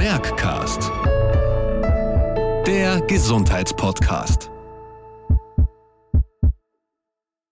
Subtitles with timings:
[0.00, 0.90] Merckcast.
[2.66, 4.50] Der Gesundheitspodcast.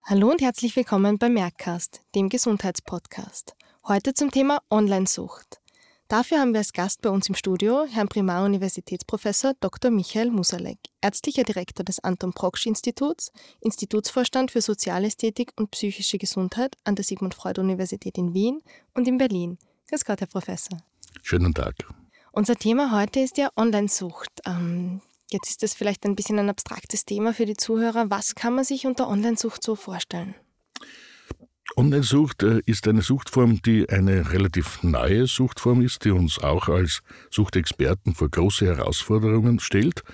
[0.04, 3.54] Hallo und herzlich willkommen bei Merckcast, dem Gesundheitspodcast.
[3.87, 5.61] Heute zum Thema Online-Sucht.
[6.08, 9.90] Dafür haben wir als Gast bei uns im Studio Herrn Primar-Universitätsprofessor Dr.
[9.90, 13.30] Michael Musalek, ärztlicher Direktor des Anton Proksch Instituts,
[13.60, 18.62] Institutsvorstand für Sozialästhetik und psychische Gesundheit an der Sigmund Freud Universität in Wien
[18.95, 19.59] und in Berlin.
[19.91, 20.79] Grüß Gott, Herr Professor.
[21.23, 21.74] Schönen Tag.
[22.38, 24.30] Unser Thema heute ist ja Online-Sucht.
[24.46, 28.10] Ähm, jetzt ist das vielleicht ein bisschen ein abstraktes Thema für die Zuhörer.
[28.10, 30.37] Was kann man sich unter Online-Sucht so vorstellen?
[31.77, 37.01] Online-Sucht äh, ist eine Suchtform, die eine relativ neue Suchtform ist, die uns auch als
[37.32, 40.05] Suchtexperten vor große Herausforderungen stellt.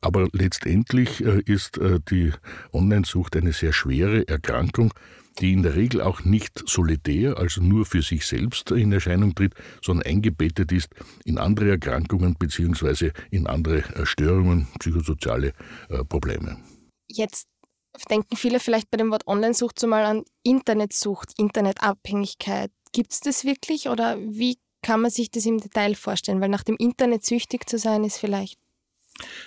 [0.00, 2.32] Aber letztendlich äh, ist äh, die
[2.72, 4.92] Online-Sucht eine sehr schwere Erkrankung,
[5.40, 9.54] die in der Regel auch nicht solitär, also nur für sich selbst in Erscheinung tritt,
[9.82, 10.88] sondern eingebettet ist
[11.24, 13.12] in andere Erkrankungen bzw.
[13.30, 15.52] in andere Störungen, psychosoziale
[16.08, 16.58] Probleme.
[17.08, 17.48] Jetzt
[18.10, 22.70] denken viele vielleicht bei dem Wort Online-Sucht so mal an Internetsucht, Internetabhängigkeit.
[22.92, 26.40] Gibt es das wirklich oder wie kann man sich das im Detail vorstellen?
[26.40, 28.58] Weil nach dem Internet süchtig zu sein, ist vielleicht.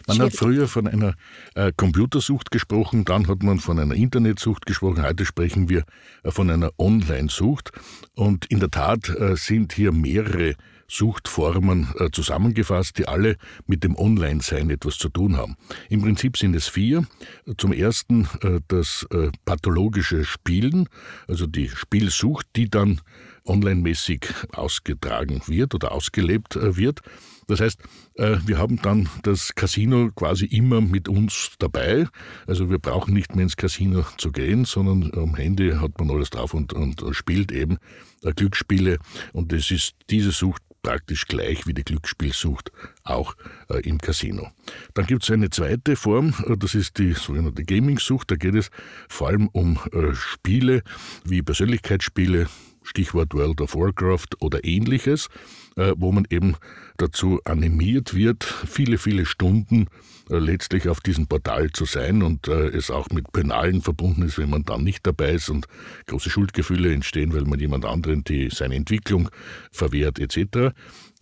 [0.08, 1.16] Man hat früher von einer
[1.56, 5.84] äh, Computersucht gesprochen, dann hat man von einer Internetsucht gesprochen, heute sprechen wir
[6.24, 7.72] äh, von einer Online-Sucht.
[8.16, 10.56] Und in der Tat äh, sind hier mehrere
[10.88, 15.56] Suchtformen äh, zusammengefasst, die alle mit dem Online-Sein etwas zu tun haben.
[15.90, 17.06] Im Prinzip sind es vier.
[17.58, 20.88] Zum ersten äh, das äh, pathologische Spielen,
[21.28, 23.02] also die Spielsucht, die dann
[23.46, 27.02] online-mäßig ausgetragen wird oder ausgelebt wird.
[27.48, 27.80] Das heißt,
[28.16, 32.08] wir haben dann das Casino quasi immer mit uns dabei.
[32.48, 36.30] Also wir brauchen nicht mehr ins Casino zu gehen, sondern am Handy hat man alles
[36.30, 37.78] drauf und, und spielt eben
[38.22, 39.00] Glücksspiele.
[39.34, 42.72] Und es ist diese Sucht praktisch gleich wie die Glücksspielsucht
[43.04, 43.36] auch
[43.70, 44.52] äh, im Casino.
[44.94, 48.30] Dann gibt es eine zweite Form, äh, das ist die sogenannte Gaming-Sucht.
[48.30, 48.70] Da geht es
[49.08, 50.84] vor allem um äh, Spiele
[51.24, 52.48] wie Persönlichkeitsspiele,
[52.84, 55.30] Stichwort World of Warcraft oder ähnliches,
[55.76, 56.56] äh, wo man eben
[56.98, 59.88] dazu animiert wird, viele, viele Stunden
[60.30, 64.38] äh, letztlich auf diesem Portal zu sein und äh, es auch mit Penalen verbunden ist,
[64.38, 65.68] wenn man dann nicht dabei ist und
[66.08, 69.30] große Schuldgefühle entstehen, weil man jemand anderen die seine Entwicklung
[69.72, 70.74] verwehrt etc.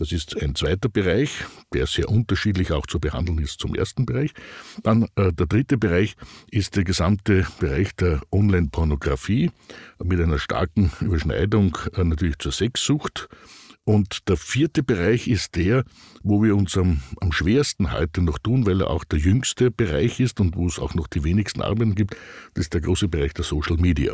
[0.02, 1.30] Das ist ein zweiter Bereich,
[1.76, 4.32] der sehr unterschiedlich auch zu behandeln ist zum ersten Bereich.
[4.82, 6.16] Dann äh, der dritte Bereich
[6.50, 9.52] ist der gesamte Bereich der Online-Pornografie
[10.04, 13.30] mit einer starken Überschneidung äh, natürlich zur Sexsucht
[13.92, 15.84] und der vierte Bereich ist der,
[16.24, 20.22] wo wir uns am, am schwersten heute noch tun, weil er auch der jüngste Bereich
[20.22, 22.16] ist und wo es auch noch die wenigsten Arbeiten gibt.
[22.54, 24.14] Das ist der große Bereich der Social Media,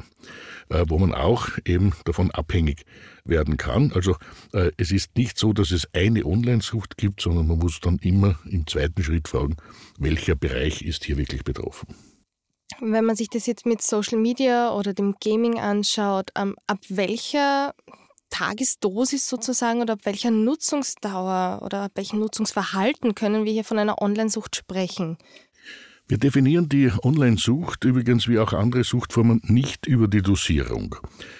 [0.69, 2.85] äh, wo man auch eben davon abhängig
[3.23, 3.91] werden kann.
[3.91, 4.15] Also
[4.51, 8.39] äh, es ist nicht so, dass es eine Online-Sucht gibt, sondern man muss dann immer
[8.49, 9.57] im zweiten Schritt fragen,
[9.99, 11.93] welcher Bereich ist hier wirklich betroffen.
[12.81, 17.75] Wenn man sich das jetzt mit Social Media oder dem Gaming anschaut, ähm, ab welcher
[18.29, 24.01] Tagesdosis sozusagen oder ab welcher Nutzungsdauer oder ab welchem Nutzungsverhalten können wir hier von einer
[24.01, 25.17] Online-Sucht sprechen?
[26.09, 30.95] Wir definieren die Online-Sucht übrigens wie auch andere Suchtformen nicht über die Dosierung.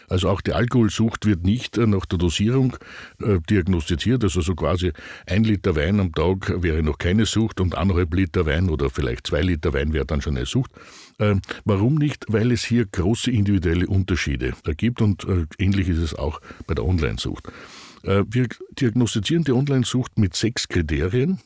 [0.10, 2.76] Also auch die Alkoholsucht wird nicht äh, nach der Dosierung
[3.22, 4.26] äh, diagnostiziert.
[4.26, 4.92] Also so quasi
[5.26, 9.28] ein Liter Wein am Tag wäre noch keine Sucht und anderthalb Liter Wein oder vielleicht
[9.28, 10.72] zwei Liter Wein wäre dann schon eine Sucht.
[11.18, 12.26] Äh, warum nicht?
[12.28, 16.86] Weil es hier große individuelle Unterschiede gibt und äh, ähnlich ist es auch bei der
[16.86, 17.48] Online-Sucht.
[18.04, 21.40] Äh, wir diagnostizieren die Online-Sucht mit sechs Kriterien.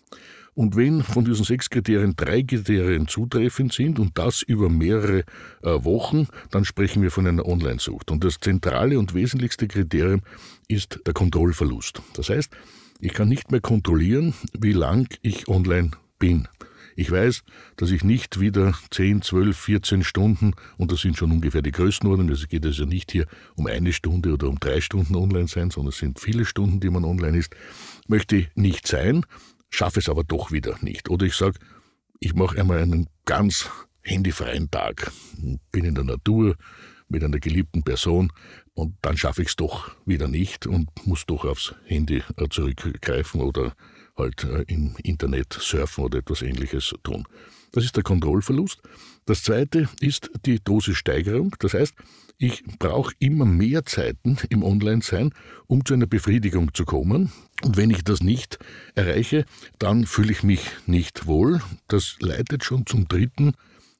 [0.53, 5.19] Und wenn von diesen sechs Kriterien drei Kriterien zutreffend sind und das über mehrere
[5.63, 8.11] äh, Wochen, dann sprechen wir von einer Online-Sucht.
[8.11, 10.21] Und das zentrale und wesentlichste Kriterium
[10.67, 12.01] ist der Kontrollverlust.
[12.15, 12.51] Das heißt,
[12.99, 16.47] ich kann nicht mehr kontrollieren, wie lang ich online bin.
[16.97, 17.43] Ich weiß,
[17.77, 22.31] dass ich nicht wieder 10, 12, 14 Stunden, und das sind schon ungefähr die Größenordnungen,
[22.31, 23.25] also geht es ja nicht hier
[23.55, 26.89] um eine Stunde oder um drei Stunden online sein, sondern es sind viele Stunden, die
[26.89, 27.55] man online ist,
[28.07, 29.25] möchte ich nicht sein
[29.71, 31.09] schaffe es aber doch wieder nicht.
[31.09, 31.57] Oder ich sage,
[32.19, 33.69] ich mache einmal einen ganz
[34.03, 35.11] handyfreien Tag,
[35.71, 36.55] bin in der Natur
[37.07, 38.31] mit einer geliebten Person
[38.73, 43.41] und dann schaffe ich es doch wieder nicht und muss doch aufs Handy äh, zurückgreifen
[43.41, 43.73] oder
[44.21, 47.27] halt äh, im Internet surfen oder etwas ähnliches tun.
[47.71, 48.81] Das ist der Kontrollverlust.
[49.25, 51.55] Das zweite ist die Dosissteigerung.
[51.59, 51.93] Das heißt,
[52.37, 55.31] ich brauche immer mehr Zeiten im Online-Sein,
[55.67, 57.31] um zu einer Befriedigung zu kommen.
[57.61, 58.57] Und wenn ich das nicht
[58.95, 59.45] erreiche,
[59.77, 61.61] dann fühle ich mich nicht wohl.
[61.87, 63.53] Das leitet schon zum dritten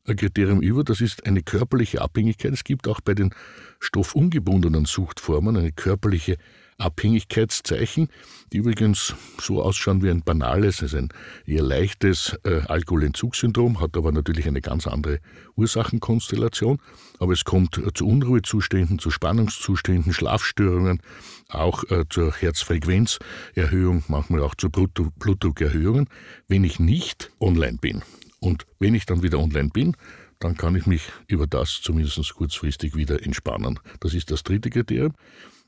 [0.06, 2.52] Kriterium über, das ist eine körperliche Abhängigkeit.
[2.52, 3.34] Es gibt auch bei den
[3.80, 6.38] stoffungebundenen Suchtformen eine körperliche
[6.82, 8.10] Abhängigkeitszeichen,
[8.52, 11.10] die übrigens so ausschauen wie ein banales, also ein
[11.46, 15.20] eher leichtes äh, Alkoholentzugssyndrom, hat aber natürlich eine ganz andere
[15.56, 16.80] Ursachenkonstellation.
[17.20, 21.02] Aber es kommt äh, zu Unruhezuständen, zu Spannungszuständen, Schlafstörungen,
[21.50, 26.08] auch äh, zur Herzfrequenzerhöhung, manchmal auch zu Blutdruckerhöhungen,
[26.48, 28.02] wenn ich nicht online bin.
[28.40, 29.96] Und wenn ich dann wieder online bin,
[30.40, 33.80] dann kann ich mich über das zumindest kurzfristig wieder entspannen.
[34.00, 35.14] Das ist das dritte Kriterium.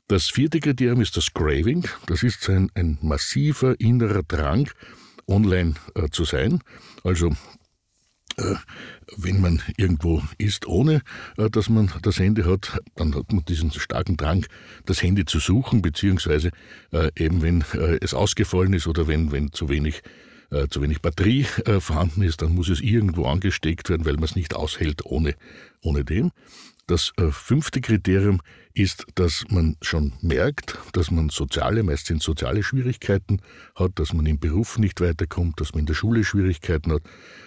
[0.06, 1.88] Das vierte Kriterium ist das Craving.
[2.06, 4.68] Das ist ein, ein massiver innerer Drang,
[5.26, 6.60] online äh, zu sein.
[7.04, 7.30] Also
[8.36, 8.54] äh,
[9.16, 11.00] wenn man irgendwo ist, ohne
[11.38, 14.44] äh, dass man das Handy hat, dann hat man diesen starken Drang,
[14.84, 16.50] das Handy zu suchen, beziehungsweise
[16.92, 17.64] äh, eben wenn
[18.02, 20.02] es ausgefallen ist oder wenn, wenn zu wenig
[20.70, 21.46] zu wenig Batterie
[21.80, 25.34] vorhanden ist, dann muss es irgendwo angesteckt werden, weil man es nicht aushält ohne,
[25.80, 26.30] ohne dem.
[26.86, 28.42] Das äh, fünfte Kriterium
[28.74, 33.40] ist, dass man schon merkt, dass man soziale, meist sind soziale Schwierigkeiten
[33.74, 37.02] hat, dass man im Beruf nicht weiterkommt, dass man in der Schule Schwierigkeiten hat,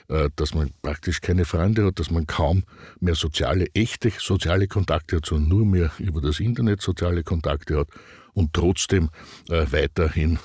[0.07, 2.63] äh, dass man praktisch keine Freunde hat, dass man kaum
[2.99, 7.89] mehr soziale, echte soziale Kontakte hat, sondern nur mehr über das Internet soziale Kontakte hat
[8.33, 9.09] und trotzdem
[9.49, 10.39] äh, weiterhin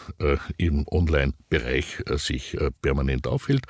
[0.56, 3.66] im Online-Bereich sich permanent aufhält.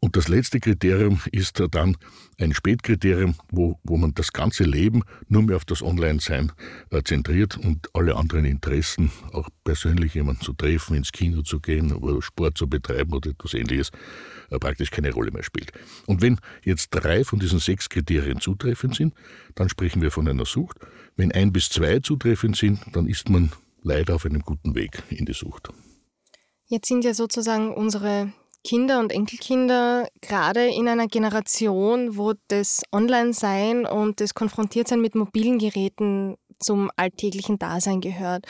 [0.00, 1.96] Und das letzte Kriterium ist dann
[2.38, 6.52] ein Spätkriterium, wo, wo man das ganze Leben nur mehr auf das Online-Sein
[6.90, 11.92] äh, zentriert und alle anderen Interessen, auch persönlich jemanden zu treffen, ins Kino zu gehen
[11.92, 13.90] oder Sport zu betreiben oder etwas ähnliches,
[14.50, 15.72] äh, praktisch keine Rolle mehr spielt.
[16.06, 19.14] Und wenn jetzt drei von diesen sechs Kriterien zutreffend sind,
[19.56, 20.78] dann sprechen wir von einer Sucht.
[21.16, 23.50] Wenn ein bis zwei zutreffend sind, dann ist man
[23.82, 25.70] leider auf einem guten Weg in die Sucht.
[26.66, 28.32] Jetzt sind ja sozusagen unsere
[28.64, 35.58] Kinder und Enkelkinder gerade in einer Generation, wo das Online-Sein und das Konfrontiertsein mit mobilen
[35.58, 38.46] Geräten zum alltäglichen Dasein gehört.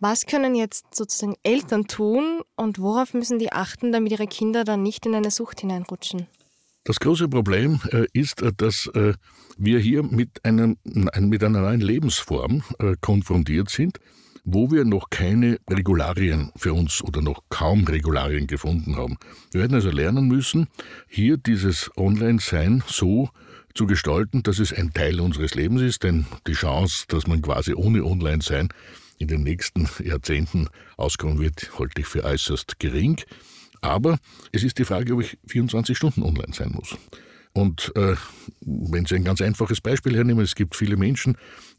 [0.00, 4.82] Was können jetzt sozusagen Eltern tun und worauf müssen die achten, damit ihre Kinder dann
[4.82, 6.26] nicht in eine Sucht hineinrutschen?
[6.84, 9.14] Das große Problem äh, ist, äh, dass äh,
[9.56, 12.64] wir hier mit, einem, mit einer neuen Lebensform
[13.00, 13.98] konfrontiert sind,
[14.44, 19.16] wo wir noch keine Regularien für uns oder noch kaum Regularien gefunden haben.
[19.52, 20.68] Wir werden also lernen müssen,
[21.08, 23.30] hier dieses Online-Sein so
[23.74, 27.74] zu gestalten, dass es ein Teil unseres Lebens ist, denn die Chance, dass man quasi
[27.74, 28.68] ohne Online-Sein
[29.18, 33.20] in den nächsten Jahrzehnten auskommen wird, halte ich für äußerst gering.
[33.80, 34.18] Aber
[34.50, 36.96] es ist die Frage, ob ich 24 Stunden online sein muss.
[37.52, 38.14] Und äh,
[38.60, 41.36] wenn Sie ein ganz einfaches Beispiel hernehmen, es gibt viele Menschen,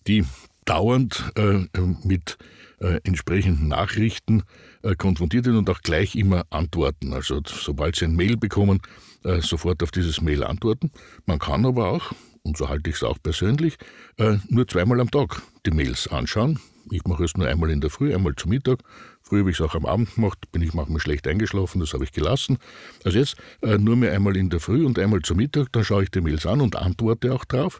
[0.07, 0.23] die
[0.65, 1.65] dauernd äh,
[2.03, 2.37] mit
[2.79, 4.43] äh, entsprechenden Nachrichten
[4.81, 7.13] äh, konfrontiert sind und auch gleich immer antworten.
[7.13, 8.81] Also sobald Sie ein Mail bekommen,
[9.23, 10.91] äh, sofort auf dieses Mail antworten.
[11.25, 12.11] Man kann aber auch,
[12.43, 13.77] und so halte ich es auch persönlich,
[14.17, 16.59] äh, nur zweimal am Tag die Mails anschauen.
[16.91, 18.79] Ich mache es nur einmal in der Früh, einmal zu Mittag.
[19.21, 22.03] Früher habe ich es auch am Abend gemacht, bin ich manchmal schlecht eingeschlafen, das habe
[22.03, 22.57] ich gelassen.
[23.05, 26.03] Also jetzt äh, nur mehr einmal in der Früh und einmal zu Mittag, dann schaue
[26.03, 27.79] ich die Mails an und antworte auch drauf.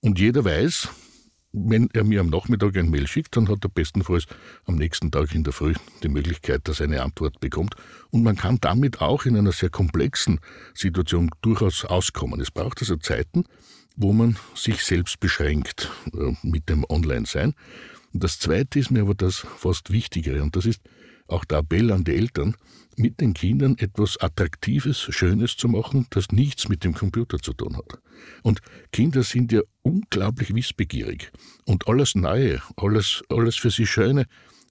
[0.00, 0.88] Und jeder weiß,
[1.66, 4.26] wenn er mir am Nachmittag ein Mail schickt, dann hat er bestenfalls
[4.66, 7.74] am nächsten Tag in der Früh die Möglichkeit, dass er eine Antwort bekommt.
[8.10, 10.40] Und man kann damit auch in einer sehr komplexen
[10.74, 12.40] Situation durchaus auskommen.
[12.40, 13.44] Es braucht also Zeiten,
[13.96, 17.54] wo man sich selbst beschränkt äh, mit dem Online-Sein.
[18.12, 20.80] Das Zweite ist mir aber das fast Wichtigere, und das ist
[21.28, 22.56] auch der Appell an die Eltern,
[22.96, 27.76] mit den Kindern etwas Attraktives, Schönes zu machen, das nichts mit dem Computer zu tun
[27.76, 28.00] hat.
[28.42, 31.30] Und Kinder sind ja unglaublich wissbegierig.
[31.64, 34.26] Und alles Neue, alles, alles für sie Schöne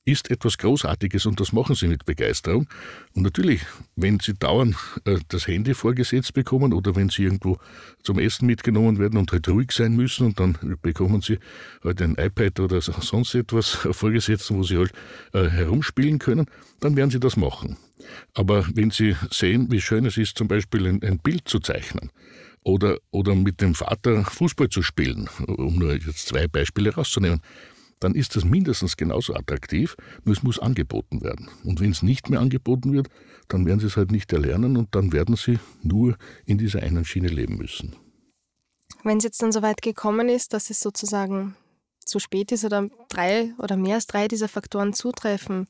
[0.07, 2.67] ist etwas Großartiges und das machen sie mit Begeisterung.
[3.13, 3.61] Und natürlich,
[3.95, 7.57] wenn sie dauernd äh, das Handy vorgesetzt bekommen oder wenn sie irgendwo
[8.03, 11.39] zum Essen mitgenommen werden und halt ruhig sein müssen und dann bekommen sie
[11.83, 14.93] halt ein iPad oder sonst etwas vorgesetzt, wo sie halt
[15.33, 16.45] äh, herumspielen können,
[16.79, 17.77] dann werden sie das machen.
[18.33, 22.11] Aber wenn sie sehen, wie schön es ist, zum Beispiel ein, ein Bild zu zeichnen,
[22.63, 27.41] oder, oder mit dem Vater Fußball zu spielen, um nur jetzt zwei Beispiele rauszunehmen,
[27.99, 31.49] dann ist das mindestens genauso attraktiv, nur es muss angeboten werden.
[31.63, 33.07] Und wenn es nicht mehr angeboten wird,
[33.47, 37.05] dann werden sie es halt nicht erlernen und dann werden sie nur in dieser einen
[37.05, 37.95] Schiene leben müssen.
[39.03, 41.55] Wenn es jetzt dann so weit gekommen ist, dass es sozusagen
[42.05, 45.67] zu spät ist oder drei oder mehr als drei dieser Faktoren zutreffen,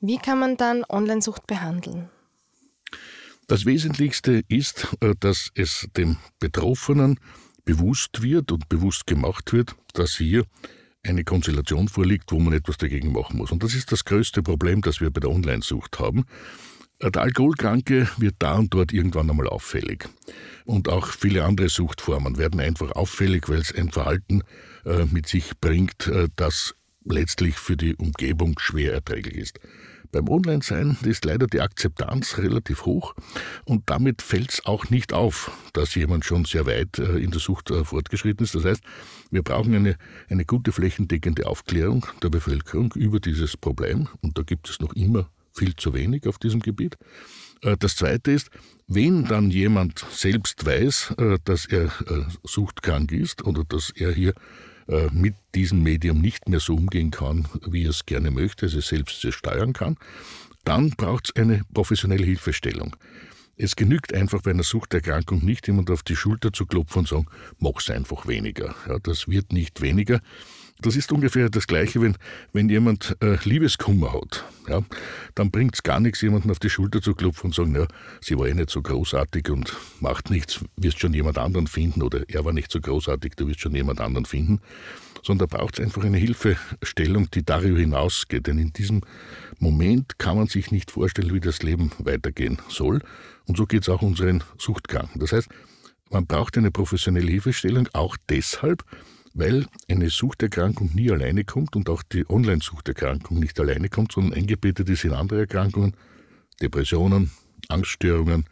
[0.00, 2.10] wie kann man dann Onlinesucht behandeln?
[3.46, 7.18] Das Wesentlichste ist, äh, dass es dem Betroffenen
[7.64, 10.44] bewusst wird und bewusst gemacht wird, dass hier
[11.04, 13.50] eine Konstellation vorliegt, wo man etwas dagegen machen muss.
[13.50, 16.24] Und das ist das größte Problem, das wir bei der Online-Sucht haben.
[17.02, 20.08] Der Alkoholkranke wird da und dort irgendwann einmal auffällig.
[20.64, 24.42] Und auch viele andere Suchtformen werden einfach auffällig, weil es ein Verhalten
[24.84, 29.58] äh, mit sich bringt, äh, das letztlich für die Umgebung schwer erträglich ist.
[30.12, 33.14] Beim Online-Sein ist leider die Akzeptanz relativ hoch
[33.64, 37.40] und damit fällt es auch nicht auf, dass jemand schon sehr weit äh, in der
[37.40, 38.54] Sucht äh, fortgeschritten ist.
[38.54, 38.82] Das heißt,
[39.30, 39.96] wir brauchen eine,
[40.28, 45.30] eine gute flächendeckende Aufklärung der Bevölkerung über dieses Problem und da gibt es noch immer
[45.54, 46.98] viel zu wenig auf diesem Gebiet.
[47.62, 48.50] Äh, das Zweite ist,
[48.88, 51.14] wenn dann jemand selbst weiß,
[51.44, 51.90] dass er
[52.44, 54.34] suchtkrank ist oder dass er hier
[55.12, 59.26] mit diesem Medium nicht mehr so umgehen kann, wie er es gerne möchte, also selbst
[59.32, 59.96] steuern kann,
[60.64, 62.96] dann braucht es eine professionelle Hilfestellung.
[63.56, 67.26] Es genügt einfach bei einer Suchterkrankung nicht, jemand auf die Schulter zu klopfen und sagen,
[67.58, 68.74] mach's einfach weniger.
[68.88, 70.20] Ja, das wird nicht weniger.
[70.82, 72.16] Das ist ungefähr das Gleiche, wenn,
[72.52, 74.44] wenn jemand äh, Liebeskummer hat.
[74.68, 74.82] Ja,
[75.34, 77.86] dann bringt es gar nichts, jemanden auf die Schulter zu klopfen und sagen, ja,
[78.20, 82.28] sie war eh nicht so großartig und macht nichts, wirst schon jemand anderen finden oder
[82.28, 84.60] er war nicht so großartig, du wirst schon jemand anderen finden.
[85.24, 88.48] Sondern da braucht es einfach eine Hilfestellung, die darüber hinausgeht.
[88.48, 89.02] Denn in diesem
[89.60, 93.00] Moment kann man sich nicht vorstellen, wie das Leben weitergehen soll.
[93.46, 95.20] Und so geht es auch unseren Suchtkranken.
[95.20, 95.48] Das heißt,
[96.10, 98.84] man braucht eine professionelle Hilfestellung auch deshalb,
[99.34, 104.88] weil eine Suchterkrankung nie alleine kommt und auch die Online-Suchterkrankung nicht alleine kommt, sondern eingebettet
[104.88, 105.96] ist in andere Erkrankungen,
[106.60, 107.30] Depressionen,
[107.68, 108.46] Angststörungen,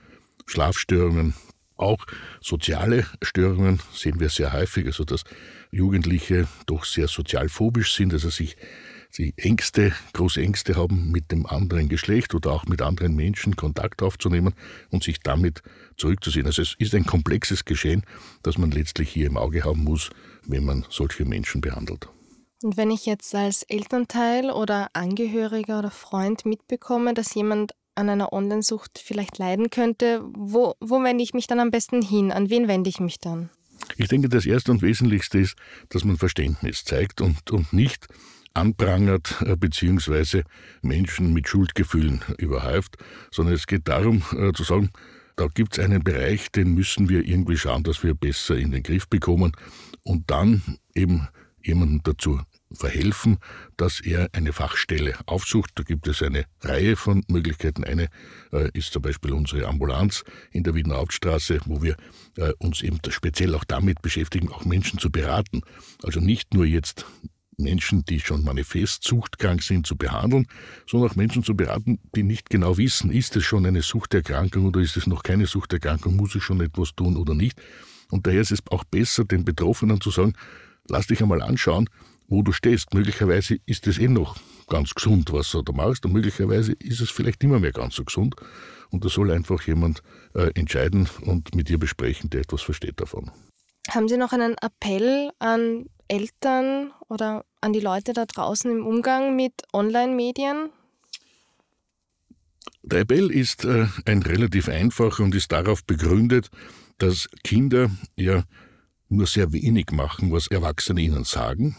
[0.47, 1.35] Schlafstörungen,
[1.77, 2.07] auch
[2.43, 5.25] soziale Störungen sehen wir sehr häufig, also dass
[5.71, 8.57] Jugendliche doch sehr sozialphobisch sind, also sich
[9.11, 14.03] sie Ängste, große Ängste haben, mit dem anderen Geschlecht oder auch mit anderen Menschen Kontakt
[14.03, 14.55] aufzunehmen
[14.91, 15.63] und sich damit
[15.97, 16.47] zurückzusehen.
[16.47, 18.03] Also es ist ein komplexes Geschehen,
[18.43, 20.11] das man letztlich hier im Auge haben muss,
[20.45, 22.09] wenn man solche Menschen behandelt.
[22.63, 28.33] Und wenn ich jetzt als Elternteil oder Angehöriger oder Freund mitbekomme, dass jemand an einer
[28.33, 32.33] Online-Sucht vielleicht leiden könnte, wo, wo wende ich mich dann am besten hin?
[32.33, 33.51] An wen wende ich mich dann?
[33.97, 35.57] Ich denke, das Erste und Wesentlichste ist,
[35.89, 38.07] dass man Verständnis zeigt und, und nicht
[38.55, 40.43] anprangert äh, bzw.
[40.83, 42.97] Menschen mit Schuldgefühlen überhäuft,
[43.31, 44.91] sondern es geht darum äh, zu sagen,
[45.41, 48.83] da gibt es einen Bereich, den müssen wir irgendwie schauen, dass wir besser in den
[48.83, 49.53] Griff bekommen
[50.03, 51.29] und dann eben
[51.65, 53.39] jemandem dazu verhelfen,
[53.79, 55.71] dass er eine Fachstelle aufsucht.
[55.77, 57.85] Da gibt es eine Reihe von Möglichkeiten.
[57.85, 58.09] Eine
[58.53, 61.97] äh, ist zum Beispiel unsere Ambulanz in der Wiener Hauptstraße, wo wir
[62.37, 65.63] äh, uns eben speziell auch damit beschäftigen, auch Menschen zu beraten.
[66.03, 67.07] Also nicht nur jetzt
[67.63, 70.47] Menschen, die schon manifest suchtkrank sind, zu behandeln,
[70.87, 74.81] sondern auch Menschen zu beraten, die nicht genau wissen, ist es schon eine Suchterkrankung oder
[74.81, 77.61] ist es noch keine Suchterkrankung, muss ich schon etwas tun oder nicht.
[78.11, 80.35] Und daher ist es auch besser, den Betroffenen zu sagen,
[80.89, 81.89] lass dich einmal anschauen,
[82.29, 82.95] wo du stehst.
[82.95, 84.37] Möglicherweise ist es eh noch
[84.69, 88.05] ganz gesund, was du da machst, und möglicherweise ist es vielleicht immer mehr ganz so
[88.05, 88.37] gesund.
[88.91, 90.03] Und da soll einfach jemand
[90.35, 93.31] äh, entscheiden und mit dir besprechen, der etwas versteht davon.
[93.89, 99.37] Haben Sie noch einen Appell an Eltern oder an die Leute da draußen im Umgang
[99.37, 100.71] mit Online-Medien?
[102.83, 106.49] Der Appell ist äh, ein relativ einfacher und ist darauf begründet,
[106.99, 108.45] dass Kinder ja
[109.09, 111.77] nur sehr wenig machen, was Erwachsene ihnen sagen,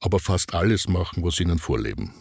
[0.00, 2.12] aber fast alles machen, was ihnen vorleben.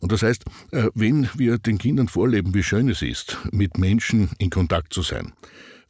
[0.00, 4.30] Und das heißt, äh, wenn wir den Kindern vorleben, wie schön es ist, mit Menschen
[4.38, 5.32] in Kontakt zu sein,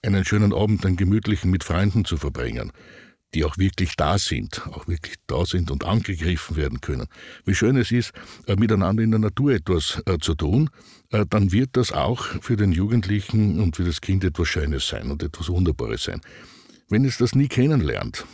[0.03, 2.73] einen schönen Abend, einen gemütlichen mit Freunden zu verbringen,
[3.35, 7.07] die auch wirklich da sind, auch wirklich da sind und angegriffen werden können.
[7.45, 8.13] Wie schön es ist,
[8.47, 10.71] äh, miteinander in der Natur etwas äh, zu tun,
[11.11, 15.11] äh, dann wird das auch für den Jugendlichen und für das Kind etwas Schönes sein
[15.11, 16.21] und etwas Wunderbares sein.
[16.89, 18.27] Wenn es das nie kennenlernt,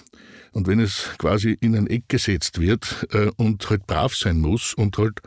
[0.53, 4.97] und wenn es quasi in ein Eck gesetzt wird und halt brav sein muss und
[4.97, 5.21] halt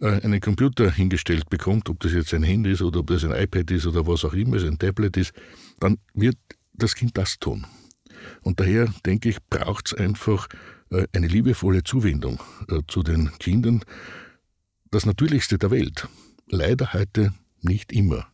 [0.00, 3.70] einen Computer hingestellt bekommt, ob das jetzt ein Handy ist oder ob das ein iPad
[3.70, 5.32] ist oder was auch immer, ein Tablet ist,
[5.78, 6.36] dann wird
[6.72, 7.66] das Kind das tun.
[8.42, 10.48] Und daher denke ich, braucht es einfach
[10.90, 13.84] äh, eine liebevolle Zuwendung äh, zu den Kindern.
[14.90, 16.08] Das Natürlichste der Welt.
[16.48, 18.26] Leider heute nicht immer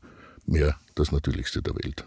[0.46, 2.04] mehr das Natürlichste der Welt.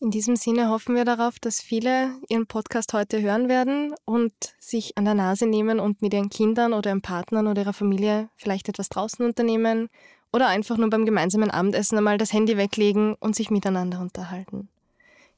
[0.00, 4.98] In diesem Sinne hoffen wir darauf, dass viele Ihren Podcast heute hören werden und sich
[4.98, 8.68] an der Nase nehmen und mit ihren Kindern oder ihren Partnern oder ihrer Familie vielleicht
[8.68, 9.88] etwas draußen unternehmen
[10.30, 14.68] oder einfach nur beim gemeinsamen Abendessen einmal das Handy weglegen und sich miteinander unterhalten.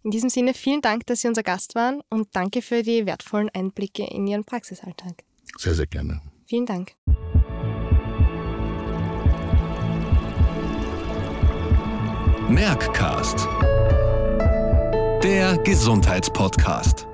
[0.02, 3.50] In diesem Sinne vielen Dank, dass Sie unser Gast waren und danke für die wertvollen
[3.50, 5.24] Einblicke in Ihren Praxisalltag.
[5.58, 6.20] Sehr, sehr gerne.
[6.46, 6.94] Vielen Dank.
[12.48, 13.48] Merckcast.
[15.24, 17.08] Der Gesundheitspodcast.